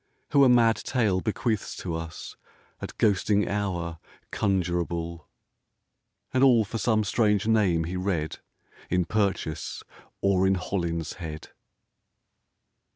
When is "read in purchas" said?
7.97-9.83